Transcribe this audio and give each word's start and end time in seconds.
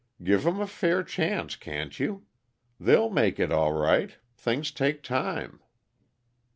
"Give 0.23 0.47
'em 0.47 0.59
a 0.59 0.65
fair 0.65 1.03
chance, 1.03 1.55
can't 1.55 1.99
you? 1.99 2.25
They'll 2.79 3.11
make 3.11 3.39
it, 3.39 3.51
all 3.51 3.73
right; 3.73 4.17
things 4.35 4.71
take 4.71 5.03
time." 5.03 5.59